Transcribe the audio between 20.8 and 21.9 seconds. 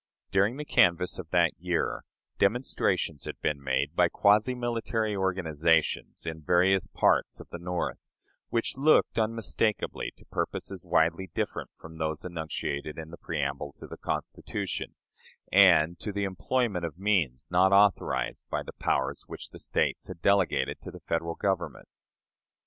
to the Federal Government.